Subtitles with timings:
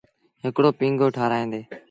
[0.43, 1.61] هڪڙو پيٚنگو ٺآرآيآندي۔